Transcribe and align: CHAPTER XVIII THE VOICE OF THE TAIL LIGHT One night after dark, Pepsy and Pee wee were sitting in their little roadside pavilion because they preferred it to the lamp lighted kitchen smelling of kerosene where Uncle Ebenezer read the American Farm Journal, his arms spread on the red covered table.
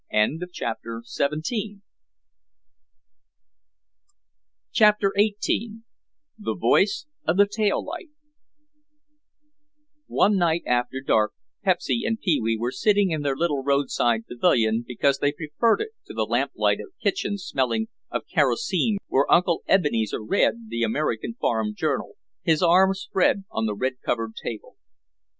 CHAPTER 0.51 1.03
XVIII 1.05 1.81
THE 4.73 6.55
VOICE 6.59 7.05
OF 7.27 7.37
THE 7.37 7.45
TAIL 7.47 7.85
LIGHT 7.85 8.09
One 10.07 10.37
night 10.37 10.63
after 10.65 11.01
dark, 11.01 11.33
Pepsy 11.63 12.01
and 12.03 12.19
Pee 12.19 12.39
wee 12.41 12.57
were 12.57 12.71
sitting 12.71 13.11
in 13.11 13.21
their 13.21 13.35
little 13.35 13.61
roadside 13.63 14.25
pavilion 14.25 14.83
because 14.87 15.19
they 15.19 15.33
preferred 15.33 15.81
it 15.81 15.89
to 16.07 16.15
the 16.15 16.23
lamp 16.25 16.53
lighted 16.55 16.87
kitchen 16.99 17.37
smelling 17.37 17.87
of 18.09 18.23
kerosene 18.25 18.97
where 19.05 19.31
Uncle 19.31 19.61
Ebenezer 19.67 20.23
read 20.23 20.69
the 20.69 20.81
American 20.81 21.35
Farm 21.35 21.75
Journal, 21.75 22.13
his 22.41 22.63
arms 22.63 23.01
spread 23.01 23.43
on 23.51 23.67
the 23.67 23.75
red 23.75 23.97
covered 24.03 24.33
table. 24.35 24.77